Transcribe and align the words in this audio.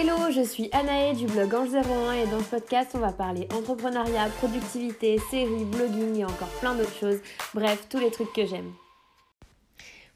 Hello, 0.00 0.30
je 0.30 0.42
suis 0.42 0.68
Anaë 0.70 1.12
du 1.12 1.26
blog 1.26 1.52
Ange 1.52 1.74
01 1.74 2.12
et 2.12 2.26
dans 2.28 2.38
ce 2.38 2.50
podcast 2.50 2.92
on 2.94 2.98
va 2.98 3.10
parler 3.10 3.48
entrepreneuriat, 3.52 4.28
productivité, 4.38 5.18
séries, 5.28 5.64
blogging 5.64 6.20
et 6.20 6.24
encore 6.24 6.50
plein 6.60 6.76
d'autres 6.76 6.94
choses. 6.94 7.18
Bref, 7.52 7.88
tous 7.90 7.98
les 7.98 8.12
trucs 8.12 8.32
que 8.32 8.46
j'aime. 8.46 8.70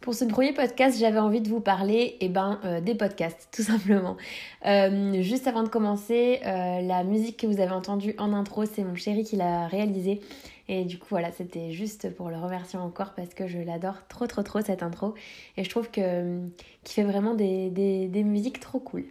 Pour 0.00 0.14
ce 0.14 0.24
premier 0.24 0.52
podcast, 0.52 1.00
j'avais 1.00 1.18
envie 1.18 1.40
de 1.40 1.48
vous 1.48 1.58
parler 1.58 2.16
eh 2.20 2.28
ben, 2.28 2.60
euh, 2.64 2.80
des 2.80 2.94
podcasts, 2.94 3.48
tout 3.52 3.62
simplement. 3.62 4.16
Euh, 4.66 5.20
juste 5.20 5.48
avant 5.48 5.64
de 5.64 5.68
commencer, 5.68 6.38
euh, 6.46 6.80
la 6.80 7.02
musique 7.02 7.38
que 7.38 7.48
vous 7.48 7.60
avez 7.60 7.72
entendue 7.72 8.14
en 8.18 8.32
intro, 8.32 8.64
c'est 8.66 8.84
mon 8.84 8.94
chéri 8.94 9.24
qui 9.24 9.34
l'a 9.34 9.66
réalisée. 9.66 10.20
Et 10.68 10.84
du 10.84 10.98
coup, 10.98 11.08
voilà, 11.10 11.32
c'était 11.32 11.72
juste 11.72 12.14
pour 12.14 12.30
le 12.30 12.36
remercier 12.36 12.78
encore 12.78 13.14
parce 13.14 13.34
que 13.34 13.48
je 13.48 13.58
l'adore 13.58 14.06
trop, 14.08 14.28
trop, 14.28 14.42
trop 14.42 14.60
cette 14.60 14.84
intro. 14.84 15.14
Et 15.56 15.64
je 15.64 15.70
trouve 15.70 15.90
que 15.90 16.40
qu'il 16.84 16.94
fait 16.94 17.02
vraiment 17.02 17.34
des, 17.34 17.68
des, 17.70 18.24
musiques 18.24 18.60
trop 18.60 18.78
cool. 18.78 19.04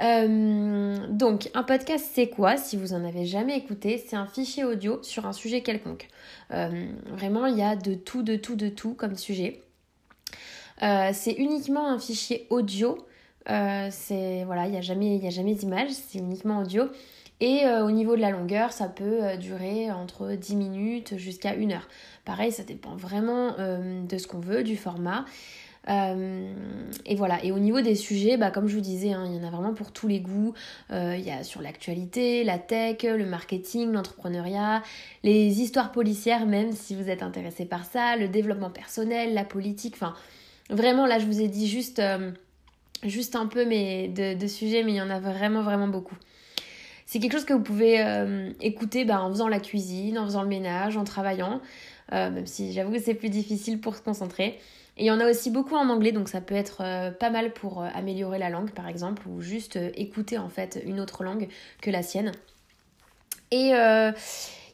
Donc, 0.00 1.50
un 1.54 1.62
podcast, 1.62 2.10
c'est 2.12 2.28
quoi 2.28 2.56
Si 2.56 2.76
vous 2.76 2.94
en 2.94 3.04
avez 3.04 3.26
jamais 3.26 3.56
écouté, 3.56 4.02
c'est 4.04 4.16
un 4.16 4.26
fichier 4.26 4.64
audio 4.64 5.02
sur 5.02 5.26
un 5.26 5.32
sujet 5.32 5.62
quelconque. 5.62 6.08
vraiment, 6.50 7.46
il 7.46 7.56
y 7.56 7.62
a 7.62 7.76
de 7.76 7.94
tout, 7.94 8.22
de 8.22 8.36
tout, 8.36 8.56
de 8.56 8.68
tout 8.68 8.94
comme 8.94 9.16
sujet. 9.16 9.60
Euh, 10.82 11.10
c'est 11.12 11.32
uniquement 11.32 11.88
un 11.88 11.98
fichier 11.98 12.46
audio. 12.50 12.98
Euh, 13.50 13.88
c'est 13.90 14.44
voilà, 14.44 14.66
il 14.66 14.72
n'y 14.72 14.78
a 14.78 14.80
jamais, 14.80 15.20
a 15.26 15.30
jamais 15.30 15.54
d'image, 15.54 15.90
c'est 15.90 16.18
uniquement 16.18 16.60
audio. 16.60 16.84
Et 17.40 17.66
euh, 17.66 17.84
au 17.84 17.90
niveau 17.90 18.16
de 18.16 18.20
la 18.20 18.30
longueur, 18.30 18.72
ça 18.72 18.88
peut 18.88 19.36
durer 19.38 19.90
entre 19.90 20.34
10 20.34 20.56
minutes 20.56 21.16
jusqu'à 21.16 21.50
1 21.50 21.70
heure. 21.70 21.88
Pareil, 22.24 22.52
ça 22.52 22.62
dépend 22.62 22.96
vraiment 22.96 23.56
de 23.58 24.18
ce 24.18 24.26
qu'on 24.26 24.38
veut, 24.38 24.62
du 24.62 24.76
format. 24.76 25.24
Et 25.86 27.14
voilà, 27.16 27.44
et 27.44 27.52
au 27.52 27.58
niveau 27.58 27.80
des 27.80 27.94
sujets, 27.94 28.36
bah, 28.36 28.50
comme 28.50 28.68
je 28.68 28.74
vous 28.74 28.80
disais, 28.80 29.12
hein, 29.12 29.24
il 29.26 29.36
y 29.36 29.38
en 29.38 29.46
a 29.46 29.50
vraiment 29.50 29.74
pour 29.74 29.92
tous 29.92 30.08
les 30.08 30.20
goûts. 30.20 30.54
Il 30.90 31.20
y 31.20 31.30
a 31.30 31.42
sur 31.42 31.60
l'actualité, 31.60 32.44
la 32.44 32.58
tech, 32.58 33.02
le 33.02 33.26
marketing, 33.26 33.92
l'entrepreneuriat, 33.92 34.82
les 35.22 35.60
histoires 35.60 35.92
policières, 35.92 36.46
même 36.46 36.72
si 36.72 36.94
vous 36.94 37.08
êtes 37.10 37.22
intéressé 37.22 37.64
par 37.64 37.84
ça, 37.84 38.16
le 38.16 38.28
développement 38.28 38.70
personnel, 38.70 39.34
la 39.34 39.44
politique, 39.44 39.94
enfin 39.94 40.14
Vraiment, 40.70 41.06
là, 41.06 41.18
je 41.18 41.26
vous 41.26 41.40
ai 41.40 41.48
dit 41.48 41.68
juste, 41.68 41.98
euh, 41.98 42.30
juste 43.02 43.36
un 43.36 43.46
peu 43.46 43.66
mais 43.66 44.08
de, 44.08 44.46
sujets, 44.46 44.82
mais 44.82 44.92
il 44.92 44.96
y 44.96 45.02
en 45.02 45.10
a 45.10 45.20
vraiment, 45.20 45.62
vraiment 45.62 45.88
beaucoup. 45.88 46.16
C'est 47.06 47.18
quelque 47.18 47.32
chose 47.32 47.44
que 47.44 47.52
vous 47.52 47.62
pouvez 47.62 48.00
euh, 48.00 48.50
écouter 48.60 49.04
bah, 49.04 49.20
en 49.20 49.28
faisant 49.28 49.48
la 49.48 49.60
cuisine, 49.60 50.18
en 50.18 50.24
faisant 50.24 50.42
le 50.42 50.48
ménage, 50.48 50.96
en 50.96 51.04
travaillant, 51.04 51.60
euh, 52.12 52.30
même 52.30 52.46
si 52.46 52.72
j'avoue 52.72 52.92
que 52.92 53.00
c'est 53.00 53.14
plus 53.14 53.30
difficile 53.30 53.80
pour 53.80 53.96
se 53.96 54.02
concentrer. 54.02 54.58
Et 54.96 55.04
il 55.04 55.06
y 55.06 55.10
en 55.10 55.18
a 55.18 55.28
aussi 55.28 55.50
beaucoup 55.50 55.74
en 55.74 55.88
anglais, 55.88 56.12
donc 56.12 56.28
ça 56.28 56.40
peut 56.40 56.54
être 56.54 56.84
pas 57.18 57.28
mal 57.28 57.52
pour 57.52 57.82
améliorer 57.82 58.38
la 58.38 58.48
langue, 58.48 58.70
par 58.70 58.86
exemple, 58.86 59.26
ou 59.26 59.40
juste 59.40 59.76
écouter 59.96 60.38
en 60.38 60.48
fait 60.48 60.80
une 60.86 61.00
autre 61.00 61.24
langue 61.24 61.48
que 61.82 61.90
la 61.90 62.04
sienne. 62.04 62.30
Et 63.50 63.72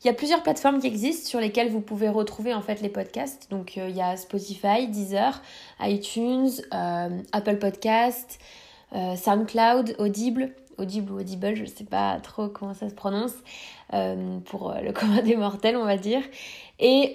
il 0.02 0.06
y 0.06 0.10
a 0.10 0.14
plusieurs 0.14 0.42
plateformes 0.42 0.80
qui 0.80 0.86
existent 0.86 1.28
sur 1.28 1.40
lesquelles 1.40 1.68
vous 1.68 1.82
pouvez 1.82 2.08
retrouver 2.08 2.54
en 2.54 2.62
fait 2.62 2.80
les 2.80 2.88
podcasts. 2.88 3.50
Donc 3.50 3.76
euh, 3.76 3.88
il 3.90 3.96
y 3.96 4.00
a 4.00 4.16
Spotify, 4.16 4.88
Deezer, 4.88 5.42
iTunes, 5.80 6.50
euh, 6.72 7.18
Apple 7.32 7.58
Podcasts, 7.58 8.38
euh, 8.94 9.14
SoundCloud, 9.16 9.96
Audible, 9.98 10.52
Audible 10.80 11.12
ou 11.12 11.20
Audible, 11.20 11.54
je 11.54 11.62
ne 11.62 11.66
sais 11.66 11.84
pas 11.84 12.18
trop 12.20 12.48
comment 12.48 12.74
ça 12.74 12.88
se 12.88 12.94
prononce, 12.94 13.34
pour 14.44 14.74
le 14.82 14.92
commun 14.98 15.22
des 15.22 15.36
mortels 15.36 15.76
on 15.76 15.84
va 15.84 15.96
dire. 15.96 16.22
Et, 16.78 17.12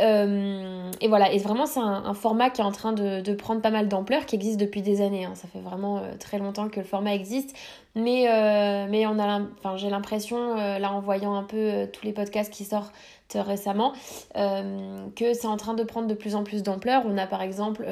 et 1.01 1.07
voilà, 1.07 1.31
et 1.31 1.39
vraiment 1.39 1.65
c'est 1.65 1.79
un, 1.79 2.13
format 2.13 2.49
qui 2.49 2.61
est 2.61 2.63
en 2.63 2.71
train 2.71 2.93
de, 2.93 3.33
prendre 3.33 3.61
pas 3.61 3.71
mal 3.71 3.87
d'ampleur, 3.87 4.25
qui 4.25 4.35
existe 4.35 4.59
depuis 4.59 4.81
des 4.81 5.01
années. 5.01 5.25
Hein. 5.25 5.35
Ça 5.35 5.47
fait 5.47 5.59
vraiment 5.59 6.01
très 6.19 6.37
longtemps 6.37 6.69
que 6.69 6.79
le 6.79 6.85
format 6.85 7.15
existe. 7.15 7.55
Mais, 7.95 8.27
euh, 8.27 8.87
mais 8.89 9.07
on 9.07 9.17
a, 9.19 9.39
j'ai 9.77 9.89
l'impression, 9.89 10.57
euh, 10.57 10.79
là 10.79 10.91
en 10.91 10.99
voyant 10.99 11.33
un 11.35 11.43
peu 11.43 11.55
euh, 11.55 11.87
tous 11.87 12.05
les 12.05 12.11
podcasts 12.11 12.51
qui 12.51 12.65
sortent 12.65 12.93
récemment, 13.33 13.93
que 14.33 15.33
c'est 15.33 15.47
en 15.47 15.57
train 15.57 15.73
de 15.73 15.83
prendre 15.83 16.07
de 16.07 16.13
plus 16.13 16.35
en 16.35 16.43
plus 16.43 16.63
d'ampleur. 16.63 17.03
On 17.05 17.17
a 17.17 17.27
par 17.27 17.41
exemple 17.41 17.85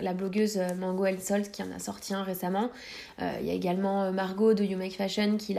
la 0.00 0.14
blogueuse 0.14 0.58
Mango 0.78 1.04
El 1.04 1.20
Salt 1.20 1.50
qui 1.50 1.62
en 1.62 1.70
a 1.70 1.78
sorti 1.78 2.14
un 2.14 2.22
récemment. 2.22 2.70
Il 3.20 3.46
y 3.46 3.50
a 3.50 3.52
également 3.52 4.10
Margot 4.10 4.54
de 4.54 4.64
You 4.64 4.78
Make 4.78 4.94
Fashion 4.94 5.36
qui, 5.36 5.56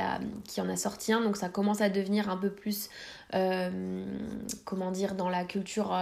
qui 0.48 0.62
en 0.62 0.70
a 0.70 0.76
sorti 0.76 1.14
un. 1.14 1.22
Donc 1.22 1.38
ça 1.38 1.50
commence 1.50 1.82
à 1.82 1.90
devenir 1.90 2.30
un 2.30 2.38
peu 2.38 2.50
plus, 2.50 2.90
comment 3.32 4.92
dire, 4.92 5.16
dans 5.16 5.30
la 5.30 5.46
culture 5.46 5.96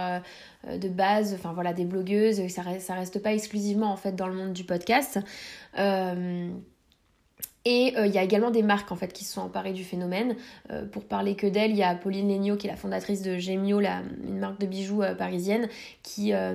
de 0.66 0.88
base, 0.88 1.34
enfin 1.34 1.52
voilà, 1.52 1.72
des 1.72 1.84
blogueuses. 1.84 2.46
Ça 2.48 2.62
reste, 2.62 2.86
ça 2.86 2.94
reste 2.94 3.22
pas 3.22 3.32
exclusivement 3.32 3.92
en 3.92 3.96
fait 3.96 4.12
dans 4.12 4.26
le 4.26 4.34
monde 4.34 4.52
du 4.52 4.64
podcast. 4.64 5.20
Et 7.66 7.94
euh, 7.96 8.06
il 8.06 8.12
y 8.12 8.18
a 8.18 8.22
également 8.22 8.50
des 8.50 8.62
marques 8.62 8.92
en 8.92 8.96
fait 8.96 9.12
qui 9.12 9.24
se 9.24 9.32
sont 9.32 9.40
emparées 9.40 9.72
du 9.72 9.84
phénomène. 9.84 10.36
Euh, 10.70 10.84
pour 10.84 11.04
parler 11.04 11.34
que 11.34 11.46
d'elle, 11.46 11.70
il 11.70 11.78
y 11.78 11.82
a 11.82 11.94
Pauline 11.94 12.28
Legnaud 12.28 12.56
qui 12.56 12.66
est 12.66 12.70
la 12.70 12.76
fondatrice 12.76 13.22
de 13.22 13.38
Gemio, 13.38 13.80
la, 13.80 14.02
une 14.26 14.38
marque 14.38 14.60
de 14.60 14.66
bijoux 14.66 15.02
euh, 15.02 15.14
parisienne, 15.14 15.68
qui, 16.02 16.34
a, 16.34 16.52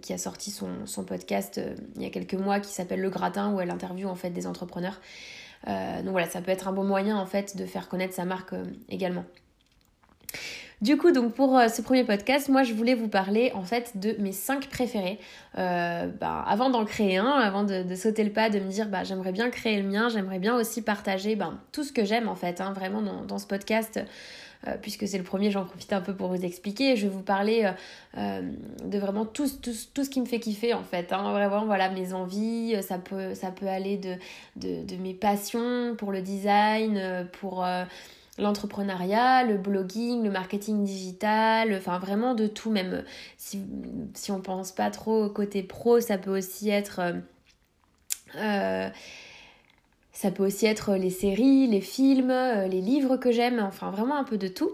qui, 0.00 0.18
sorti 0.18 0.52
son, 0.52 0.86
son 0.86 1.04
podcast 1.04 1.60
il 1.96 2.02
y 2.02 2.06
a 2.06 2.10
quelques 2.10 2.34
mois 2.34 2.60
qui 2.60 2.72
s'appelle 2.72 3.00
Le 3.00 3.10
Gratin 3.10 3.52
où 3.52 3.60
elle 3.60 3.70
interviewe 3.70 4.06
en 4.08 4.14
fait 4.14 4.30
des 4.30 4.46
entrepreneurs. 4.46 5.00
donc 5.66 6.10
voilà, 6.10 6.28
ça 6.28 6.40
peut 6.40 6.52
être 6.52 6.68
un 6.68 6.72
bon 6.72 6.84
moyen 6.84 7.16
en 7.18 7.26
fait 7.26 7.56
de 7.56 7.66
faire 7.66 7.88
connaître 7.88 8.14
sa 8.14 8.24
marque 8.24 8.54
également. 8.88 9.24
Du 10.84 10.98
coup, 10.98 11.12
donc 11.12 11.32
pour 11.32 11.56
euh, 11.56 11.68
ce 11.68 11.80
premier 11.80 12.04
podcast, 12.04 12.50
moi 12.50 12.62
je 12.62 12.74
voulais 12.74 12.92
vous 12.92 13.08
parler 13.08 13.50
en 13.54 13.62
fait 13.62 13.96
de 13.96 14.16
mes 14.18 14.32
5 14.32 14.68
préférés. 14.68 15.18
Euh, 15.56 16.08
bah, 16.20 16.44
avant 16.46 16.68
d'en 16.68 16.84
créer 16.84 17.16
un, 17.16 17.24
avant 17.24 17.64
de, 17.64 17.94
sauter 17.94 18.22
le 18.22 18.30
pas, 18.30 18.50
de 18.50 18.58
me 18.60 18.68
dire 18.68 18.90
bah, 18.90 19.02
j'aimerais 19.02 19.32
bien 19.32 19.48
créer 19.48 19.80
le 19.80 19.88
mien, 19.88 20.10
j'aimerais 20.10 20.38
bien 20.38 20.54
aussi 20.54 20.82
partager 20.82 21.36
ben, 21.36 21.58
tout 21.72 21.84
ce 21.84 21.92
que 21.92 22.04
j'aime 22.04 22.28
en 22.28 22.34
fait, 22.34 22.60
hein, 22.60 22.74
vraiment 22.74 23.00
dans, 23.00 23.38
ce 23.38 23.46
podcast. 23.46 23.98
Euh, 24.66 24.76
puisque 24.80 25.08
c'est 25.08 25.16
le 25.16 25.24
premier, 25.24 25.50
j'en 25.50 25.64
profite 25.64 25.92
un 25.94 26.02
peu 26.02 26.14
pour 26.14 26.28
vous 26.28 26.44
expliquer. 26.44 26.96
Je 26.96 27.06
vais 27.06 27.12
vous 27.12 27.22
parler 27.22 27.70
de 28.14 28.98
vraiment 28.98 29.24
tout, 29.24 29.46
ce 29.46 30.10
qui 30.10 30.20
me 30.20 30.26
fait 30.26 30.38
kiffer 30.38 30.74
en 30.74 30.84
fait. 30.84 31.14
Hein. 31.14 31.32
Vraiment, 31.32 31.64
voilà, 31.64 31.88
mes 31.88 32.12
envies, 32.12 32.76
ça 32.82 32.98
peut, 32.98 33.32
aller 33.66 33.98
de 34.56 34.96
mes 34.96 35.14
passions 35.14 35.94
pour 35.96 36.12
le 36.12 36.20
design, 36.20 37.26
pour 37.40 37.64
l'entrepreneuriat, 38.38 39.44
le 39.44 39.56
blogging, 39.56 40.24
le 40.24 40.30
marketing 40.30 40.84
digital, 40.84 41.74
enfin 41.74 41.98
vraiment 41.98 42.34
de 42.34 42.46
tout, 42.46 42.70
même 42.70 43.04
si, 43.36 43.62
si 44.14 44.32
on 44.32 44.40
pense 44.40 44.72
pas 44.72 44.90
trop 44.90 45.24
au 45.24 45.30
côté 45.30 45.62
pro, 45.62 46.00
ça 46.00 46.18
peut 46.18 46.36
aussi 46.36 46.70
être... 46.70 47.00
Euh, 47.00 47.12
euh, 48.36 48.88
ça 50.12 50.30
peut 50.30 50.46
aussi 50.46 50.66
être 50.66 50.94
les 50.94 51.10
séries, 51.10 51.66
les 51.66 51.80
films, 51.80 52.30
euh, 52.30 52.68
les 52.68 52.80
livres 52.80 53.16
que 53.16 53.32
j'aime, 53.32 53.60
enfin 53.60 53.90
vraiment 53.90 54.16
un 54.16 54.24
peu 54.24 54.38
de 54.38 54.48
tout. 54.48 54.72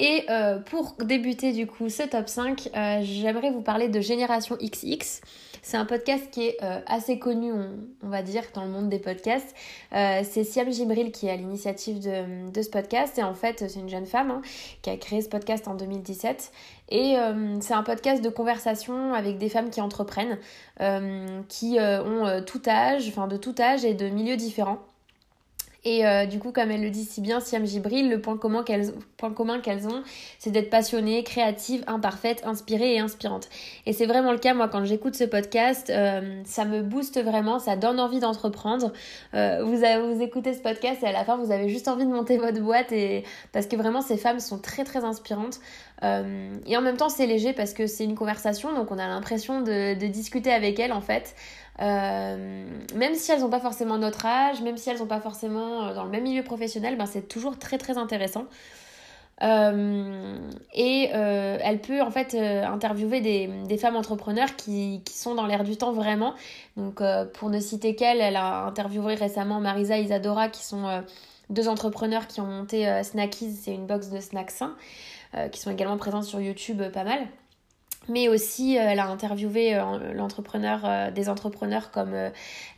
Et 0.00 0.26
pour 0.66 0.94
débuter 1.02 1.52
du 1.52 1.66
coup 1.66 1.88
ce 1.88 2.04
top 2.04 2.28
5, 2.28 2.70
j'aimerais 3.02 3.50
vous 3.50 3.62
parler 3.62 3.88
de 3.88 4.00
Génération 4.00 4.56
XX. 4.56 5.20
C'est 5.62 5.76
un 5.76 5.84
podcast 5.84 6.30
qui 6.30 6.46
est 6.46 6.56
euh, 6.62 6.80
assez 6.86 7.18
connu, 7.18 7.52
on, 7.52 8.08
va 8.08 8.22
dire, 8.22 8.42
dans 8.54 8.64
le 8.64 8.70
monde 8.70 8.88
des 8.88 8.98
podcasts. 8.98 9.54
Euh, 9.92 10.22
c'est 10.28 10.44
Siam 10.44 10.70
Jibril 10.70 11.12
qui 11.12 11.26
est 11.26 11.30
à 11.30 11.36
l'initiative 11.36 12.00
de, 12.00 12.62
ce 12.62 12.70
podcast. 12.70 13.18
Et 13.18 13.22
en 13.22 13.34
fait, 13.34 13.64
c'est 13.68 13.80
une 13.80 13.88
jeune 13.88 14.06
femme 14.06 14.30
hein, 14.30 14.42
qui 14.82 14.90
a 14.90 14.96
créé 14.96 15.20
ce 15.20 15.28
podcast 15.28 15.68
en 15.68 15.74
2017. 15.74 16.52
Et 16.90 17.16
euh, 17.18 17.60
c'est 17.60 17.74
un 17.74 17.82
podcast 17.82 18.22
de 18.22 18.28
conversation 18.28 19.14
avec 19.14 19.38
des 19.38 19.48
femmes 19.48 19.70
qui 19.70 19.80
entreprennent, 19.80 20.38
qui 21.48 21.78
ont 21.80 22.42
tout 22.46 22.62
âge, 22.66 23.08
enfin 23.08 23.26
de 23.26 23.36
tout 23.36 23.54
âge 23.58 23.84
et 23.84 23.94
de 23.94 24.08
milieux 24.08 24.36
différents. 24.36 24.78
Et 25.84 26.04
euh, 26.04 26.26
du 26.26 26.40
coup, 26.40 26.50
comme 26.50 26.70
elle 26.72 26.82
le 26.82 26.90
dit 26.90 27.04
si 27.04 27.20
bien, 27.20 27.38
Siam 27.38 27.64
Gibril, 27.64 28.10
le 28.10 28.20
point 28.20 28.36
commun 28.36 28.64
qu'elles 28.64 29.88
ont, 29.88 30.02
c'est 30.38 30.50
d'être 30.50 30.70
passionnées, 30.70 31.22
créatives, 31.22 31.84
imparfaites, 31.86 32.42
inspirées 32.44 32.94
et 32.94 32.98
inspirantes. 32.98 33.48
Et 33.86 33.92
c'est 33.92 34.06
vraiment 34.06 34.32
le 34.32 34.38
cas, 34.38 34.54
moi, 34.54 34.68
quand 34.68 34.84
j'écoute 34.84 35.14
ce 35.14 35.24
podcast, 35.24 35.88
euh, 35.90 36.42
ça 36.44 36.64
me 36.64 36.82
booste 36.82 37.22
vraiment, 37.22 37.60
ça 37.60 37.76
donne 37.76 38.00
envie 38.00 38.18
d'entreprendre. 38.18 38.92
Euh, 39.34 39.62
vous, 39.62 39.76
vous 39.76 40.22
écoutez 40.22 40.52
ce 40.52 40.60
podcast 40.60 41.02
et 41.04 41.06
à 41.06 41.12
la 41.12 41.24
fin, 41.24 41.36
vous 41.36 41.52
avez 41.52 41.68
juste 41.68 41.86
envie 41.86 42.04
de 42.04 42.10
monter 42.10 42.38
votre 42.38 42.60
boîte 42.60 42.90
et 42.90 43.22
parce 43.52 43.66
que 43.66 43.76
vraiment, 43.76 44.00
ces 44.00 44.16
femmes 44.16 44.40
sont 44.40 44.58
très, 44.58 44.82
très 44.82 45.04
inspirantes. 45.04 45.60
et 46.02 46.76
en 46.76 46.80
même 46.80 46.96
temps, 46.96 47.08
c'est 47.08 47.26
léger 47.26 47.52
parce 47.52 47.72
que 47.72 47.86
c'est 47.86 48.04
une 48.04 48.16
conversation, 48.16 48.74
donc 48.74 48.90
on 48.90 48.98
a 48.98 49.06
l'impression 49.06 49.60
de, 49.60 49.94
de 49.94 50.06
discuter 50.08 50.50
avec 50.50 50.80
elles, 50.80 50.92
en 50.92 51.00
fait. 51.00 51.34
Euh, 51.80 52.66
même 52.94 53.14
si 53.14 53.30
elles 53.30 53.40
n'ont 53.40 53.50
pas 53.50 53.60
forcément 53.60 53.98
notre 53.98 54.26
âge, 54.26 54.60
même 54.62 54.76
si 54.76 54.90
elles 54.90 54.98
n'ont 54.98 55.06
pas 55.06 55.20
forcément 55.20 55.84
euh, 55.84 55.94
dans 55.94 56.04
le 56.04 56.10
même 56.10 56.24
milieu 56.24 56.42
professionnel, 56.42 56.96
ben 56.96 57.06
c'est 57.06 57.28
toujours 57.28 57.58
très 57.58 57.78
très 57.78 57.98
intéressant. 57.98 58.46
Euh, 59.40 60.36
et 60.74 61.04
elle 61.12 61.80
peut 61.80 62.02
en 62.02 62.10
fait 62.10 62.34
interviewer 62.34 63.20
des, 63.20 63.78
femmes 63.78 63.94
entrepreneurs 63.94 64.56
qui, 64.56 65.00
qui 65.04 65.16
sont 65.16 65.36
dans 65.36 65.46
l'air 65.46 65.62
du 65.62 65.76
temps 65.76 65.92
vraiment. 65.92 66.34
Donc 66.76 67.00
pour 67.34 67.48
ne 67.48 67.60
citer 67.60 67.94
qu'elle, 67.94 68.20
elle 68.20 68.34
a 68.34 68.64
interviewé 68.64 69.14
récemment 69.14 69.60
Marisa 69.60 69.96
et 69.98 70.02
Isadora 70.02 70.48
qui 70.48 70.64
sont 70.64 71.04
deux 71.50 71.68
entrepreneurs 71.68 72.26
qui 72.26 72.40
ont 72.40 72.46
monté 72.46 73.02
Snackies, 73.04 73.52
c'est 73.52 73.74
une 73.74 73.86
box 73.86 74.10
de 74.10 74.18
snacks 74.18 74.50
sains, 74.50 74.74
qui 75.52 75.60
sont 75.60 75.70
également 75.70 75.98
présentes 75.98 76.24
sur 76.24 76.40
YouTube 76.40 76.82
pas 76.92 77.04
mal. 77.04 77.20
Mais 78.08 78.28
aussi 78.28 78.74
elle 78.74 78.98
a 78.98 79.06
interviewé 79.06 79.80
l'entrepreneur 80.14 81.12
des 81.12 81.28
entrepreneurs 81.28 81.90
comme 81.90 82.14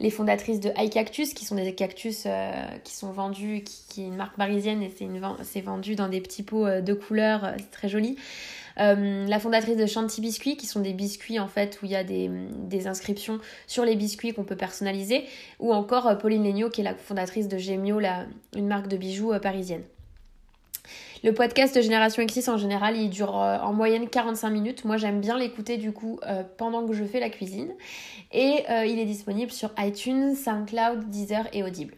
les 0.01 0.11
fondatrices 0.11 0.61
de 0.61 0.71
High 0.77 0.91
Cactus 0.91 1.35
qui 1.35 1.45
sont 1.45 1.55
des 1.55 1.75
cactus 1.75 2.27
qui 2.85 2.95
sont 2.95 3.13
vendus 3.13 3.65
qui, 3.65 4.03
est 4.03 4.07
une 4.07 4.17
marque 4.17 4.37
parisienne 4.37 4.83
et 4.83 4.93
c'est 5.43 5.61
vendu 5.61 5.95
dans 5.95 6.09
des 6.09 6.21
petits 6.21 6.43
pots 6.43 6.81
de 6.81 6.93
couleurs 6.95 7.53
c'est 7.59 7.71
très 7.71 7.89
joli 7.89 8.17
euh, 8.81 9.27
la 9.27 9.39
fondatrice 9.39 9.77
de 9.77 9.87
Chanty 9.87 10.21
Biscuits, 10.21 10.57
qui 10.57 10.67
sont 10.67 10.81
des 10.81 10.93
biscuits 10.93 11.39
en 11.39 11.49
fait 11.49 11.79
où 11.83 11.87
il 11.87 11.93
y 11.93 11.97
a 11.97 12.05
des, 12.05 12.87
inscriptions 12.87 13.39
sur 13.67 13.85
les 13.85 13.97
biscuits 13.97 14.33
qu'on 14.33 14.45
peut 14.45 14.57
personnaliser, 14.57 15.25
ou 15.59 15.73
encore 15.73 16.07
euh, 16.07 16.15
Pauline 16.15 16.45
Legnaud, 16.45 16.71
qui 16.71 16.81
est 16.81 16.85
la 16.85 16.95
fondatrice 16.95 17.49
de 17.49 17.59
Gemio, 17.59 18.01
une 18.57 18.67
marque 18.67 18.89
de 18.89 18.97
bijoux 18.97 19.33
euh, 19.33 19.39
parisienne. 19.39 19.83
Le 21.23 21.35
podcast 21.35 21.77
de 21.77 21.83
Génération 21.83 22.23
X 22.23 22.49
en 22.49 22.57
général, 22.57 22.97
il 22.97 23.11
dure 23.11 23.35
en 23.35 23.73
moyenne 23.73 24.09
45 24.09 24.49
minutes. 24.51 24.85
Moi, 24.85 24.97
j'aime 24.97 25.21
bien 25.21 25.37
l'écouter 25.37 25.77
du 25.77 25.93
coup 25.93 26.19
pendant 26.57 26.87
que 26.87 26.95
je 26.95 27.05
fais 27.05 27.21
la 27.21 27.29
cuisine. 27.29 27.75
Et 28.33 28.65
il 28.69 28.99
est 28.99 29.05
disponible 29.05 29.51
sur 29.51 29.71
iTunes, 29.79 30.35
SoundCloud, 30.35 31.11
Deezer 31.11 31.47
et 31.53 31.63
Audible. 31.63 31.95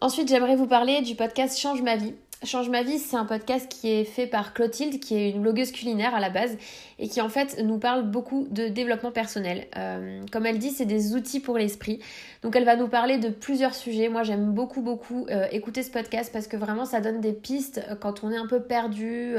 Ensuite, 0.00 0.28
j'aimerais 0.28 0.56
vous 0.56 0.66
parler 0.66 1.02
du 1.02 1.14
podcast 1.14 1.58
Change 1.58 1.82
ma 1.82 1.96
vie. 1.96 2.14
Change 2.44 2.68
ma 2.68 2.82
vie, 2.82 2.98
c'est 2.98 3.16
un 3.16 3.24
podcast 3.24 3.66
qui 3.66 3.90
est 3.90 4.04
fait 4.04 4.26
par 4.26 4.52
Clotilde, 4.52 5.00
qui 5.00 5.16
est 5.16 5.30
une 5.30 5.40
blogueuse 5.40 5.72
culinaire 5.72 6.14
à 6.14 6.20
la 6.20 6.28
base, 6.28 6.58
et 6.98 7.08
qui 7.08 7.22
en 7.22 7.30
fait 7.30 7.62
nous 7.62 7.78
parle 7.78 8.10
beaucoup 8.10 8.46
de 8.50 8.68
développement 8.68 9.10
personnel. 9.10 9.66
Euh, 9.78 10.20
comme 10.30 10.44
elle 10.44 10.58
dit, 10.58 10.70
c'est 10.70 10.84
des 10.84 11.14
outils 11.14 11.40
pour 11.40 11.56
l'esprit. 11.56 11.98
Donc 12.42 12.54
elle 12.54 12.66
va 12.66 12.76
nous 12.76 12.88
parler 12.88 13.16
de 13.16 13.30
plusieurs 13.30 13.74
sujets. 13.74 14.10
Moi 14.10 14.22
j'aime 14.22 14.52
beaucoup 14.52 14.82
beaucoup 14.82 15.26
euh, 15.30 15.46
écouter 15.50 15.82
ce 15.82 15.90
podcast 15.90 16.30
parce 16.30 16.46
que 16.46 16.58
vraiment 16.58 16.84
ça 16.84 17.00
donne 17.00 17.22
des 17.22 17.32
pistes 17.32 17.80
euh, 17.90 17.94
quand 17.96 18.22
on 18.22 18.30
est 18.30 18.36
un 18.36 18.46
peu 18.46 18.60
perdu 18.60 19.36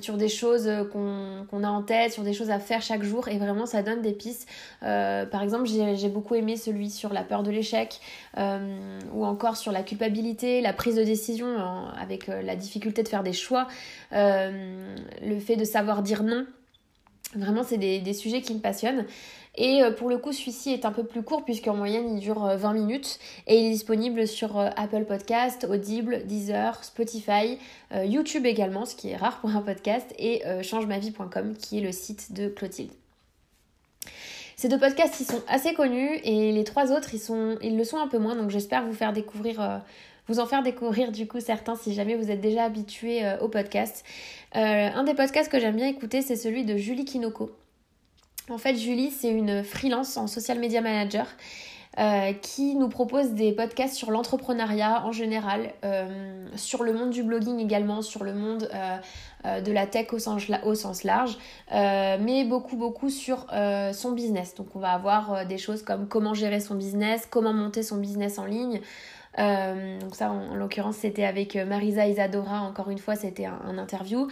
sur 0.00 0.16
des 0.16 0.28
choses 0.28 0.70
qu'on 0.92 1.62
a 1.62 1.68
en 1.68 1.82
tête, 1.82 2.12
sur 2.12 2.22
des 2.22 2.32
choses 2.32 2.50
à 2.50 2.58
faire 2.58 2.80
chaque 2.80 3.02
jour, 3.02 3.28
et 3.28 3.36
vraiment 3.36 3.66
ça 3.66 3.82
donne 3.82 4.00
des 4.00 4.12
pistes. 4.12 4.48
par 4.80 5.42
exemple, 5.42 5.66
j'ai 5.66 6.08
beaucoup 6.08 6.34
aimé 6.34 6.56
celui 6.56 6.88
sur 6.90 7.12
la 7.12 7.22
peur 7.22 7.42
de 7.42 7.50
l'échec, 7.50 8.00
ou 8.36 9.24
encore 9.24 9.56
sur 9.56 9.72
la 9.72 9.82
culpabilité, 9.82 10.60
la 10.60 10.72
prise 10.72 10.96
de 10.96 11.04
décision 11.04 11.46
avec 11.98 12.28
euh, 12.28 12.42
la 12.42 12.56
difficulté 12.56 13.02
de 13.02 13.08
faire 13.08 13.22
des 13.22 13.32
choix, 13.32 13.68
euh, 14.12 14.96
le 15.22 15.38
fait 15.40 15.56
de 15.56 15.64
savoir 15.64 16.02
dire 16.02 16.22
non. 16.22 16.46
Vraiment, 17.34 17.62
c'est 17.62 17.76
des, 17.76 18.12
sujets 18.14 18.40
qui 18.40 18.54
me 18.54 18.60
passionnent. 18.60 19.04
Et 19.54 19.82
euh, 19.82 19.90
pour 19.90 20.08
le 20.08 20.16
coup, 20.16 20.32
celui-ci 20.32 20.72
est 20.72 20.86
un 20.86 20.92
peu 20.92 21.04
plus 21.04 21.22
court 21.22 21.44
puisqu'en 21.44 21.74
moyenne, 21.74 22.16
il 22.16 22.20
dure 22.20 22.56
20 22.56 22.72
minutes 22.72 23.18
et 23.46 23.58
il 23.58 23.66
est 23.66 23.70
disponible 23.72 24.26
sur 24.26 24.58
Apple 24.58 25.04
Podcast, 25.04 25.66
Audible, 25.68 26.24
Deezer, 26.24 26.82
Spotify, 26.82 27.58
YouTube 27.94 28.46
également, 28.46 28.86
ce 28.86 28.96
qui 28.96 29.10
est 29.10 29.16
rare 29.16 29.40
pour 29.40 29.50
un 29.50 29.60
podcast, 29.60 30.14
et 30.18 30.42
changemavie.com 30.62 31.54
qui 31.58 31.78
est 31.78 31.82
le 31.82 31.92
site 31.92 32.32
de 32.32 32.48
Clotilde. 32.48 32.92
Ces 34.56 34.68
deux 34.68 34.78
podcasts, 34.78 35.20
ils 35.20 35.26
sont 35.26 35.42
assez 35.48 35.74
connus 35.74 36.18
et 36.24 36.50
les 36.50 36.64
trois 36.64 36.92
autres, 36.92 37.10
ils, 37.12 37.76
le 37.76 37.84
sont 37.84 37.98
un 37.98 38.08
peu 38.08 38.18
moins, 38.18 38.36
donc 38.36 38.50
j'espère 38.50 38.86
vous 38.86 38.94
faire 38.94 39.12
découvrir 39.12 39.82
vous 40.28 40.40
en 40.40 40.46
faire 40.46 40.62
découvrir 40.62 41.10
du 41.10 41.26
coup 41.26 41.40
certains 41.40 41.74
si 41.74 41.94
jamais 41.94 42.14
vous 42.14 42.30
êtes 42.30 42.40
déjà 42.40 42.64
habitué 42.64 43.24
euh, 43.24 43.38
au 43.40 43.48
podcast. 43.48 44.04
Euh, 44.54 44.60
un 44.60 45.04
des 45.04 45.14
podcasts 45.14 45.50
que 45.50 45.58
j'aime 45.58 45.76
bien 45.76 45.88
écouter, 45.88 46.22
c'est 46.22 46.36
celui 46.36 46.64
de 46.64 46.76
Julie 46.76 47.04
Kinoko. 47.04 47.50
En 48.50 48.58
fait, 48.58 48.76
Julie, 48.76 49.10
c'est 49.10 49.30
une 49.30 49.64
freelance 49.64 50.16
en 50.16 50.26
social 50.26 50.58
media 50.58 50.80
manager. 50.80 51.26
Euh, 51.98 52.32
qui 52.32 52.76
nous 52.76 52.88
propose 52.88 53.30
des 53.30 53.50
podcasts 53.50 53.94
sur 53.94 54.12
l'entrepreneuriat 54.12 55.04
en 55.04 55.10
général, 55.10 55.72
sur 56.54 56.84
le 56.84 56.92
monde 56.92 57.10
du 57.10 57.24
blogging 57.24 57.58
également, 57.58 58.02
sur 58.02 58.22
le 58.22 58.34
monde 58.34 58.70
de 59.44 59.72
la 59.72 59.86
tech 59.86 60.12
au 60.12 60.20
sens, 60.20 60.42
au 60.64 60.74
sens 60.76 61.02
large, 61.02 61.36
mais 61.72 62.44
beaucoup 62.44 62.76
beaucoup 62.76 63.10
sur 63.10 63.46
son 63.92 64.12
business. 64.12 64.54
Donc 64.54 64.76
on 64.76 64.78
va 64.78 64.92
avoir 64.92 65.44
des 65.44 65.58
choses 65.58 65.82
comme 65.82 66.06
comment 66.06 66.34
gérer 66.34 66.60
son 66.60 66.76
business, 66.76 67.26
comment 67.28 67.54
monter 67.54 67.82
son 67.82 67.96
business 67.96 68.38
en 68.38 68.44
ligne, 68.44 68.80
euh, 69.38 70.00
donc 70.00 70.14
ça, 70.14 70.30
en, 70.30 70.54
l'occurrence, 70.54 70.96
c'était 70.96 71.24
avec 71.24 71.56
euh, 71.56 71.64
Marisa 71.64 72.06
Isadora, 72.06 72.62
encore 72.62 72.90
une 72.90 72.98
fois, 72.98 73.14
c'était 73.14 73.46
un, 73.46 73.78
interview. 73.78 74.28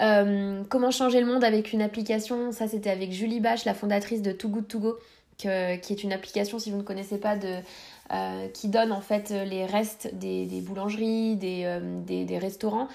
Euh, 0.00 0.62
comment 0.68 0.90
changer 0.90 1.20
le 1.20 1.26
monde 1.26 1.44
avec 1.44 1.72
une 1.72 1.82
application, 1.82 2.52
ça 2.52 2.66
c'était 2.66 2.90
avec 2.90 3.12
Julie 3.12 3.40
Bache, 3.40 3.64
la 3.64 3.74
fondatrice 3.74 4.22
de 4.22 4.32
Too 4.32 4.48
Good 4.48 4.68
To 4.68 4.78
Go, 4.78 4.98
qui 5.36 5.48
est 5.48 6.02
une 6.02 6.12
application, 6.12 6.58
si 6.58 6.70
vous 6.70 6.78
ne 6.78 6.82
connaissez 6.82 7.18
pas, 7.18 7.36
qui 8.54 8.68
donne 8.68 8.90
en 8.90 9.02
fait 9.02 9.28
les 9.30 9.66
restes 9.66 10.08
des, 10.14 10.62
boulangeries, 10.62 11.36
des, 11.36 12.38
restaurants, 12.40 12.88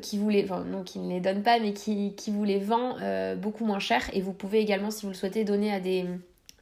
qui 0.00 0.16
vous 0.16 0.28
les, 0.28 0.44
ne 0.44 1.08
les 1.08 1.20
donne 1.20 1.42
pas, 1.42 1.58
mais 1.58 1.72
qui, 1.72 2.14
vous 2.28 2.44
les 2.44 2.60
vend 2.60 2.96
beaucoup 3.36 3.64
moins 3.64 3.80
cher. 3.80 4.08
Et 4.12 4.20
vous 4.20 4.32
pouvez 4.32 4.60
également, 4.60 4.92
si 4.92 5.06
vous 5.06 5.10
le 5.10 5.16
souhaitez, 5.16 5.42
donner 5.42 5.72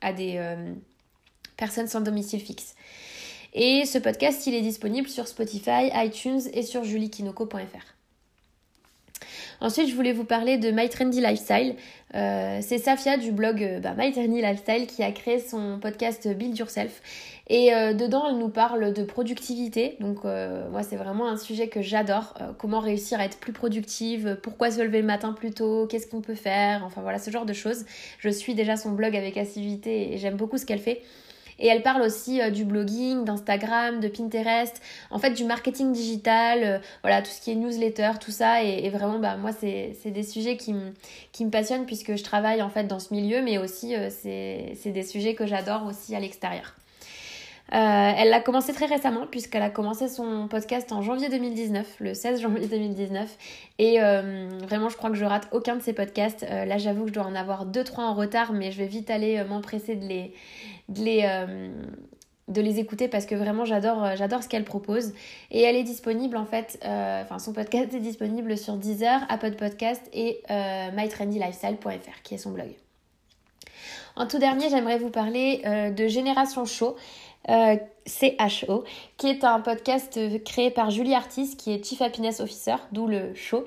à 0.01 0.13
des 0.15 0.41
personnes 1.59 1.87
sans 1.87 2.01
domicile 2.01 2.41
fixe. 2.41 2.75
Et 3.55 3.85
ce 3.85 3.99
podcast, 3.99 4.47
il 4.49 4.55
est 4.55 4.63
disponible 4.63 5.09
sur 5.09 5.29
Spotify, 5.29 5.91
iTunes 5.95 6.41
et 6.53 6.63
sur 6.63 6.83
juliekinoko.fr. 6.83 7.95
Ensuite, 9.61 9.89
je 9.89 9.95
voulais 9.95 10.13
vous 10.13 10.25
parler 10.25 10.59
de 10.59 10.73
My 10.73 10.89
Trendy 10.89 11.21
Lifestyle. 11.21 11.77
Euh, 12.17 12.59
c'est 12.61 12.79
Safia 12.79 13.17
du 13.17 13.31
blog 13.31 13.63
euh, 13.63 13.79
bah, 13.79 13.95
My 13.97 14.11
Trendy 14.11 14.43
Lifestyle 14.43 14.89
qui 14.89 15.05
a 15.05 15.13
créé 15.13 15.39
son 15.39 15.79
podcast 15.81 16.27
Build 16.29 16.59
Yourself. 16.59 17.01
Et 17.49 17.73
euh, 17.73 17.95
dedans, 17.95 18.25
elle 18.29 18.39
nous 18.39 18.49
parle 18.49 18.93
de 18.93 19.05
productivité. 19.05 19.97
Donc, 20.01 20.25
moi, 20.25 20.83
c'est 20.83 20.97
vraiment 20.97 21.29
un 21.29 21.37
sujet 21.37 21.69
que 21.69 21.81
j'adore. 21.81 22.35
comment 22.59 22.81
réussir 22.81 23.21
à 23.21 23.25
être 23.25 23.39
plus 23.39 23.53
productive, 23.53 24.37
pourquoi 24.43 24.73
se 24.73 24.83
lever 24.83 25.01
le 25.01 25.07
matin 25.07 25.33
plus 25.33 25.53
tôt, 25.53 25.87
qu'est-ce 25.87 26.09
qu'on 26.09 26.23
peut 26.23 26.35
faire, 26.35 26.83
enfin 26.85 27.03
voilà, 27.03 27.21
ce 27.21 27.31
genre 27.31 27.47
de 27.47 27.53
choses. 27.53 27.85
Je 28.19 28.31
suis 28.31 28.55
déjà 28.55 28.77
son 28.77 28.91
blog 28.91 29.15
avec 29.15 29.37
assiduité 29.37 30.13
et 30.13 30.19
j'aime 30.19 30.37
beaucoup 30.37 30.59
ce 30.59 30.67
qu'elle 30.67 30.81
fait. 30.81 31.03
Et 31.59 31.67
elle 31.67 31.83
parle 31.83 32.03
aussi 32.03 32.41
euh, 32.41 32.51
du 32.51 32.65
blogging, 32.65 33.25
d'Instagram, 33.25 34.01
de 34.01 34.09
Pinterest, 34.09 34.81
en 35.11 35.19
fait 35.19 35.31
du 35.31 35.45
marketing 35.45 35.93
digital, 35.93 36.63
euh, 36.63 36.79
voilà, 37.03 37.23
tout 37.23 37.31
ce 37.31 37.41
qui 37.41 37.51
est 37.51 37.55
newsletter, 37.55 38.13
tout 38.21 38.31
ça. 38.31 38.63
Et, 38.63 38.89
vraiment, 38.91 39.19
bah, 39.19 39.37
moi, 39.37 39.51
c'est 39.53 40.11
des 40.11 40.23
sujets 40.23 40.57
qui 40.57 40.73
me, 40.73 40.93
qui 41.33 41.45
me 41.45 41.51
passionnent 41.51 41.87
puisque 41.87 42.17
je 42.17 42.23
travaille 42.23 42.63
en 42.63 42.71
fait 42.71 42.85
dans 42.85 43.01
ce 43.01 43.13
milieu, 43.13 43.43
mais 43.43 43.59
aussi 43.59 43.95
euh, 43.95 44.11
c'est 44.11 44.91
des 44.91 45.03
sujets 45.03 45.35
que 45.35 45.47
j'adore 45.47 45.87
aussi 45.87 46.15
à 46.15 46.21
l'extérieur. 46.21 46.75
Euh, 47.73 48.13
elle 48.17 48.29
l'a 48.29 48.41
commencé 48.41 48.75
très 48.75 48.85
récemment 48.87 49.27
puisqu'elle 49.27 49.63
a 49.63 49.71
commencé 49.71 50.09
son 50.09 50.49
podcast 50.49 50.93
en 50.93 51.01
janvier 51.01 51.31
2019, 51.31 51.97
le 52.01 52.15
16 52.15 52.43
janvier 52.43 52.67
2019. 52.67 53.37
Et 53.79 54.03
euh, 54.03 54.49
vraiment, 54.63 54.89
je 54.91 54.97
crois 54.97 55.11
que 55.11 55.17
je 55.17 55.25
rate 55.25 55.49
aucun 55.51 55.77
de 55.77 55.83
ses 55.83 55.95
podcasts. 55.95 56.45
Euh, 56.49 56.67
là, 56.67 56.77
j'avoue 56.77 57.03
que 57.03 57.09
je 57.09 57.15
dois 57.15 57.25
en 57.25 57.35
avoir 57.35 57.67
2-3 57.67 58.01
en 58.01 58.15
retard, 58.15 58.53
mais 58.53 58.71
je 58.71 58.79
vais 58.79 58.87
vite 58.87 59.11
aller 59.11 59.43
m'empresser 59.45 59.97
de 59.97 60.07
les, 60.07 60.35
de 60.91 61.03
les, 61.03 61.47
de 62.49 62.61
les 62.61 62.79
écouter 62.79 63.09
parce 63.09 63.25
que 63.25 63.35
vraiment 63.35 63.65
j'adore 63.65 64.43
ce 64.43 64.49
qu'elle 64.49 64.65
propose 64.65 65.15
et 65.51 65.63
elle 65.63 65.77
est 65.77 65.83
disponible 65.85 66.37
en 66.37 66.45
fait 66.45 66.79
enfin 66.83 67.39
son 67.39 67.55
podcast 67.55 67.95
est 67.95 68.01
disponible 68.01 68.59
sur 68.59 68.77
Deezer, 68.77 69.21
Apple 69.31 69.53
Podcast 69.53 70.03
et 70.13 70.43
mytrendylifestyle.fr 70.95 72.23
qui 72.23 72.35
est 72.35 72.39
son 72.39 72.51
blog. 72.51 72.69
En 74.17 74.27
tout 74.29 74.39
dernier, 74.39 74.69
j'aimerais 74.69 74.99
vous 74.99 75.11
parler 75.11 75.63
de 75.65 76.07
Génération 76.07 76.65
Show. 76.67 76.97
Euh, 77.51 77.77
CHO, 78.07 78.85
qui 79.17 79.29
est 79.29 79.45
un 79.45 79.61
podcast 79.61 80.21
créé 80.45 80.71
par 80.71 80.91
Julie 80.91 81.15
Artis, 81.15 81.57
qui 81.57 81.73
est 81.73 81.83
Chief 81.83 82.03
Happiness 82.03 82.41
Officer, 82.41 82.75
d'où 82.93 83.07
le 83.07 83.35
show. 83.35 83.65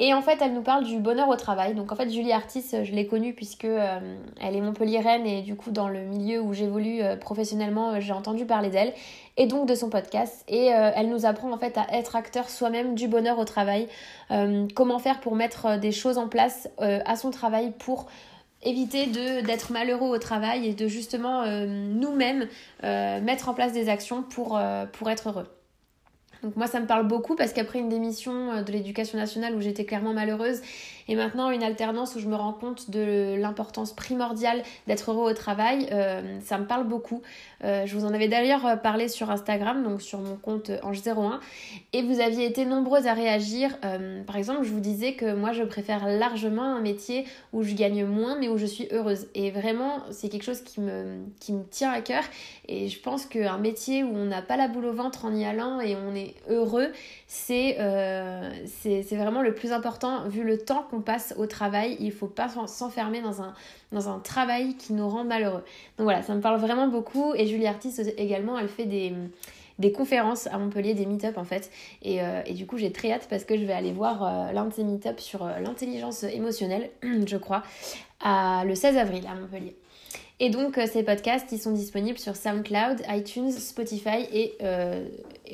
Et 0.00 0.12
en 0.12 0.20
fait, 0.20 0.38
elle 0.40 0.52
nous 0.52 0.62
parle 0.62 0.82
du 0.82 0.98
bonheur 0.98 1.28
au 1.28 1.36
travail. 1.36 1.74
Donc 1.74 1.92
en 1.92 1.94
fait, 1.94 2.10
Julie 2.10 2.32
Artis, 2.32 2.64
je 2.72 2.92
l'ai 2.92 3.06
connue 3.06 3.34
puisque 3.34 3.64
euh, 3.64 4.16
elle 4.40 4.56
est 4.56 4.60
montpelliéraine 4.60 5.26
et 5.26 5.42
du 5.42 5.54
coup, 5.54 5.70
dans 5.70 5.88
le 5.88 6.00
milieu 6.00 6.40
où 6.40 6.54
j'évolue 6.54 7.02
euh, 7.02 7.14
professionnellement, 7.14 8.00
j'ai 8.00 8.12
entendu 8.12 8.46
parler 8.46 8.68
d'elle 8.68 8.92
et 9.36 9.46
donc 9.46 9.68
de 9.68 9.76
son 9.76 9.90
podcast. 9.90 10.44
Et 10.48 10.66
elle 10.66 11.08
nous 11.08 11.24
apprend 11.24 11.52
en 11.52 11.58
fait 11.58 11.78
à 11.78 11.86
être 11.92 12.16
acteur 12.16 12.50
soi-même 12.50 12.96
du 12.96 13.06
bonheur 13.06 13.38
au 13.38 13.44
travail. 13.44 13.86
comment 14.74 14.98
faire 14.98 15.20
pour 15.20 15.36
mettre 15.36 15.78
des 15.78 15.92
choses 15.92 16.18
en 16.18 16.26
place 16.26 16.68
à 16.80 17.14
son 17.14 17.30
travail 17.30 17.72
pour 17.78 18.08
éviter 18.62 19.06
d'être 19.06 19.72
malheureux 19.72 20.08
au 20.08 20.18
travail 20.18 20.66
et 20.66 20.74
de 20.74 20.88
justement 20.88 21.42
euh, 21.42 21.66
nous-mêmes 21.66 22.48
euh, 22.84 23.20
mettre 23.20 23.48
en 23.48 23.54
place 23.54 23.72
des 23.72 23.88
actions 23.88 24.22
pour, 24.22 24.56
euh, 24.56 24.86
pour 24.86 25.10
être 25.10 25.28
heureux. 25.28 25.46
Donc 26.42 26.56
moi 26.56 26.66
ça 26.66 26.80
me 26.80 26.86
parle 26.86 27.06
beaucoup 27.06 27.34
parce 27.34 27.52
qu'après 27.52 27.78
une 27.80 27.88
démission 27.88 28.62
de 28.62 28.72
l'éducation 28.72 29.18
nationale 29.18 29.54
où 29.56 29.60
j'étais 29.60 29.84
clairement 29.84 30.12
malheureuse 30.12 30.60
et 31.08 31.16
maintenant, 31.16 31.50
une 31.50 31.62
alternance 31.62 32.14
où 32.14 32.20
je 32.20 32.28
me 32.28 32.36
rends 32.36 32.52
compte 32.52 32.90
de 32.90 33.34
l'importance 33.38 33.94
primordiale 33.94 34.62
d'être 34.86 35.10
heureux 35.10 35.30
au 35.30 35.34
travail, 35.34 35.88
euh, 35.90 36.38
ça 36.44 36.58
me 36.58 36.66
parle 36.66 36.86
beaucoup. 36.86 37.22
Euh, 37.64 37.86
je 37.86 37.96
vous 37.96 38.04
en 38.04 38.12
avais 38.12 38.28
d'ailleurs 38.28 38.66
euh, 38.66 38.76
parlé 38.76 39.08
sur 39.08 39.30
Instagram, 39.30 39.82
donc 39.82 40.02
sur 40.02 40.20
mon 40.20 40.36
compte 40.36 40.68
Ange01, 40.68 41.40
et 41.94 42.02
vous 42.02 42.20
aviez 42.20 42.44
été 42.44 42.66
nombreuses 42.66 43.06
à 43.06 43.14
réagir. 43.14 43.78
par 44.26 44.36
exemple, 44.36 44.64
je 44.64 44.70
vous 44.70 44.80
disais 44.80 45.14
que 45.14 45.34
moi, 45.34 45.52
je 45.52 45.62
préfère 45.62 46.06
largement 46.06 46.76
un 46.76 46.80
métier 46.80 47.24
où 47.54 47.62
je 47.62 47.74
gagne 47.74 48.04
moins, 48.04 48.38
mais 48.38 48.48
où 48.48 48.58
je 48.58 48.66
suis 48.66 48.86
heureuse. 48.92 49.28
Et 49.34 49.50
vraiment, 49.50 50.02
c'est 50.10 50.28
quelque 50.28 50.44
chose 50.44 50.60
qui 50.60 50.80
me, 50.80 51.22
qui 51.40 51.54
me 51.54 51.64
tient 51.64 51.90
à 51.90 52.02
cœur. 52.02 52.22
Et 52.68 52.88
je 52.88 53.00
pense 53.00 53.24
qu'un 53.24 53.56
métier 53.56 54.04
où 54.04 54.14
on 54.14 54.26
n'a 54.26 54.42
pas 54.42 54.58
la 54.58 54.68
boule 54.68 54.84
au 54.84 54.92
ventre 54.92 55.24
en 55.24 55.34
y 55.34 55.46
allant 55.46 55.80
et 55.80 55.96
on 55.96 56.14
est 56.14 56.34
heureux, 56.50 56.88
c'est 57.26 57.78
c'est 58.66 59.16
vraiment 59.16 59.40
le 59.40 59.54
plus 59.54 59.72
important 59.72 60.28
vu 60.28 60.42
le 60.42 60.58
temps 60.58 60.86
qu'on 60.90 60.97
qu'on 60.98 61.02
passe 61.02 61.34
au 61.36 61.46
travail, 61.46 61.96
il 62.00 62.12
faut 62.12 62.26
pas 62.26 62.48
s'enfermer 62.66 63.20
dans 63.20 63.42
un, 63.42 63.54
dans 63.92 64.08
un 64.08 64.18
travail 64.18 64.74
qui 64.76 64.92
nous 64.92 65.08
rend 65.08 65.24
malheureux. 65.24 65.64
Donc 65.96 66.04
voilà, 66.04 66.22
ça 66.22 66.34
me 66.34 66.40
parle 66.40 66.60
vraiment 66.60 66.88
beaucoup. 66.88 67.34
Et 67.34 67.46
Julie 67.46 67.66
Artis 67.66 67.94
également, 68.16 68.58
elle 68.58 68.68
fait 68.68 68.86
des 68.86 69.12
des 69.78 69.92
conférences 69.92 70.48
à 70.48 70.58
Montpellier, 70.58 70.94
des 70.94 71.06
meet-up 71.06 71.38
en 71.38 71.44
fait. 71.44 71.70
Et, 72.02 72.20
euh, 72.20 72.42
et, 72.46 72.54
du 72.54 72.66
coup, 72.66 72.78
j'ai 72.78 72.90
très 72.90 73.12
hâte 73.12 73.28
parce 73.30 73.44
que 73.44 73.56
je 73.56 73.62
vais 73.62 73.72
aller 73.72 73.92
voir 73.92 74.24
euh, 74.24 74.52
l'un 74.52 74.64
de 74.64 74.72
ces 74.72 74.82
meet-up 74.82 75.20
sur 75.20 75.46
l'intelligence 75.46 76.24
émotionnelle, 76.24 76.90
je 77.26 77.36
crois, 77.36 77.62
à, 78.18 78.64
le 78.66 78.74
16 78.74 78.96
avril 78.96 79.24
à 79.30 79.36
Montpellier. 79.36 79.76
Et 80.40 80.50
donc, 80.50 80.80
ces 80.92 81.04
podcasts, 81.04 81.52
ils 81.52 81.60
sont 81.60 81.70
disponibles 81.70 82.18
sur 82.18 82.34
SoundCloud, 82.34 83.02
iTunes, 83.08 83.52
Spotify 83.52 84.26
et, 84.32 84.56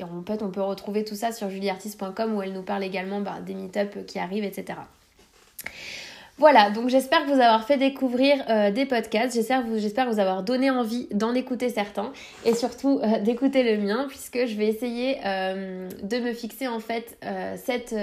en 0.01 0.23
fait, 0.23 0.41
on 0.41 0.49
peut 0.49 0.63
retrouver 0.63 1.03
tout 1.03 1.13
ça 1.13 1.31
sur 1.31 1.51
julieartiste.com 1.51 2.35
où 2.35 2.41
elle 2.41 2.53
nous 2.53 2.63
parle 2.63 2.83
également 2.83 3.21
bah, 3.21 3.41
des 3.45 3.53
meet-up 3.53 4.07
qui 4.07 4.17
arrivent, 4.17 4.43
etc. 4.43 4.79
Voilà, 6.37 6.69
donc 6.69 6.89
j'espère 6.89 7.25
vous 7.27 7.39
avoir 7.39 7.65
fait 7.65 7.77
découvrir 7.77 8.43
euh, 8.49 8.69
des 8.69 8.85
podcasts, 8.85 9.33
j'espère 9.33 9.63
vous, 9.63 10.19
avoir 10.19 10.43
donné 10.43 10.69
envie 10.69 11.07
d'en 11.11 11.33
écouter 11.33 11.69
certains 11.69 12.11
et 12.43 12.53
surtout 12.53 12.99
euh, 13.01 13.19
d'écouter 13.19 13.63
le 13.63 13.81
mien 13.81 14.05
puisque 14.09 14.45
je 14.45 14.53
vais 14.55 14.67
essayer 14.67 15.15
euh, 15.25 15.87
de 16.03 16.17
me 16.19 16.33
fixer 16.33 16.67
en 16.67 16.81
fait 16.81 17.17
cette, 17.55 17.95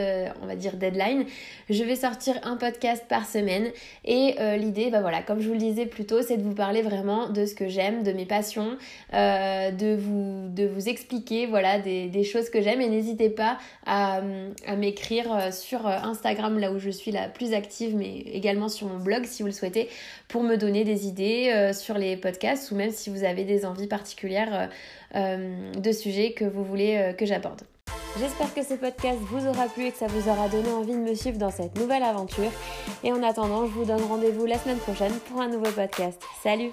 on 0.42 0.46
va 0.46 0.56
dire, 0.56 0.76
deadline. 0.76 1.26
Je 1.68 1.84
vais 1.84 1.94
sortir 1.94 2.40
un 2.42 2.56
podcast 2.56 3.04
par 3.06 3.26
semaine 3.26 3.70
et 4.06 4.36
l'idée, 4.58 4.90
bah 4.90 5.02
voilà, 5.02 5.22
comme 5.22 5.40
je 5.40 5.48
vous 5.48 5.54
le 5.54 5.60
disais 5.60 5.86
plus 5.86 6.06
tôt, 6.06 6.22
c'est 6.22 6.38
de 6.38 6.42
vous 6.42 6.54
parler 6.54 6.80
vraiment 6.80 7.28
de 7.28 7.44
ce 7.44 7.54
que 7.54 7.68
j'aime, 7.68 8.02
de 8.02 8.12
mes 8.12 8.24
passions, 8.24 8.76
de, 9.12 9.94
vous, 9.94 10.88
expliquer 10.88 11.46
voilà, 11.46 11.78
des, 11.78 12.08
des 12.08 12.24
choses 12.24 12.48
que 12.48 12.62
j'aime 12.62 12.80
et 12.80 12.88
n'hésitez 12.88 13.28
pas 13.28 13.58
à, 13.86 14.20
à 14.66 14.76
m'écrire 14.76 15.52
sur 15.52 15.86
Instagram 15.86 16.58
là 16.58 16.72
où 16.72 16.78
je 16.78 16.90
suis 16.90 17.12
la 17.12 17.28
plus 17.28 17.52
active 17.52 17.94
mais 17.94 18.21
également 18.26 18.68
sur 18.68 18.86
mon 18.86 18.98
blog 18.98 19.24
si 19.24 19.42
vous 19.42 19.48
le 19.48 19.54
souhaitez 19.54 19.88
pour 20.28 20.42
me 20.42 20.56
donner 20.56 20.84
des 20.84 21.06
idées 21.06 21.52
euh, 21.54 21.72
sur 21.72 21.98
les 21.98 22.16
podcasts 22.16 22.70
ou 22.70 22.76
même 22.76 22.90
si 22.90 23.10
vous 23.10 23.24
avez 23.24 23.44
des 23.44 23.64
envies 23.64 23.86
particulières 23.86 24.54
euh, 24.54 24.66
euh, 25.16 25.72
de 25.72 25.92
sujets 25.92 26.32
que 26.32 26.44
vous 26.44 26.64
voulez 26.64 27.14
que 27.18 27.26
j'aborde. 27.26 27.62
J'espère 28.18 28.52
que 28.52 28.62
ce 28.62 28.74
podcast 28.74 29.18
vous 29.20 29.46
aura 29.46 29.66
plu 29.66 29.86
et 29.86 29.90
que 29.90 29.96
ça 29.96 30.06
vous 30.06 30.28
aura 30.28 30.48
donné 30.48 30.68
envie 30.68 30.92
de 30.92 30.98
me 30.98 31.14
suivre 31.14 31.38
dans 31.38 31.50
cette 31.50 31.78
nouvelle 31.78 32.02
aventure. 32.02 32.50
Et 33.04 33.12
en 33.12 33.22
attendant, 33.22 33.66
je 33.66 33.72
vous 33.72 33.84
donne 33.84 34.02
rendez-vous 34.02 34.44
la 34.44 34.58
semaine 34.58 34.78
prochaine 34.78 35.14
pour 35.30 35.40
un 35.40 35.48
nouveau 35.48 35.70
podcast. 35.70 36.20
Salut 36.42 36.72